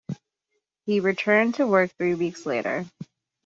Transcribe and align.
He 0.87 0.99
returned 0.99 1.53
to 1.57 1.67
work 1.67 1.91
three 1.91 2.15
weeks 2.15 2.47
later. 2.47 2.85